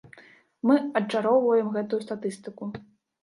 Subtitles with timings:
[0.69, 2.71] Мы адчароўваем гэтую статыстыку.